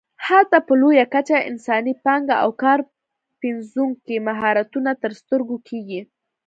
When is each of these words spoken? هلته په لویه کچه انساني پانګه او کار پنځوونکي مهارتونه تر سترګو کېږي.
هلته 0.27 0.57
په 0.67 0.73
لویه 0.81 1.05
کچه 1.13 1.37
انساني 1.49 1.93
پانګه 2.03 2.35
او 2.43 2.49
کار 2.63 2.79
پنځوونکي 3.41 4.15
مهارتونه 4.27 4.91
تر 5.03 5.11
سترګو 5.21 5.57
کېږي. 5.69 6.01